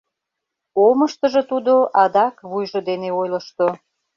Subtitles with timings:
[0.85, 3.67] Омыштыжо тудо адак вуйжо дене ойлышто.